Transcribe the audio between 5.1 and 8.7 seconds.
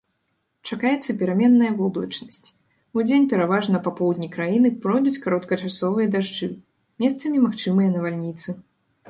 кароткачасовыя дажджы, месцамі магчымыя навальніцы.